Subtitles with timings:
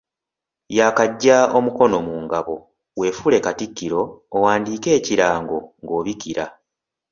[0.77, 2.55] Yaakaggya omukono mu ngabo,
[2.99, 4.01] weefuule katikkiro
[4.35, 6.45] owandiike ekirango ng’obikira